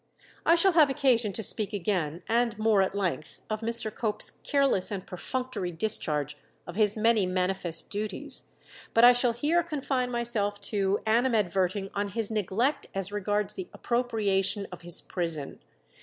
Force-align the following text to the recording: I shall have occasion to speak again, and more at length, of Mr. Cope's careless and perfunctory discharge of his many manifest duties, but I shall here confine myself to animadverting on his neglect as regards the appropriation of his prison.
I 0.47 0.55
shall 0.55 0.71
have 0.71 0.89
occasion 0.89 1.31
to 1.33 1.43
speak 1.43 1.73
again, 1.73 2.23
and 2.27 2.57
more 2.57 2.81
at 2.81 2.95
length, 2.95 3.39
of 3.51 3.61
Mr. 3.61 3.93
Cope's 3.93 4.31
careless 4.43 4.89
and 4.89 5.05
perfunctory 5.05 5.71
discharge 5.71 6.37
of 6.65 6.75
his 6.75 6.97
many 6.97 7.27
manifest 7.27 7.91
duties, 7.91 8.51
but 8.95 9.03
I 9.03 9.13
shall 9.13 9.33
here 9.33 9.61
confine 9.61 10.09
myself 10.09 10.59
to 10.71 11.01
animadverting 11.05 11.91
on 11.93 12.07
his 12.07 12.31
neglect 12.31 12.87
as 12.95 13.11
regards 13.11 13.53
the 13.53 13.67
appropriation 13.75 14.65
of 14.71 14.81
his 14.81 15.01
prison. 15.01 15.59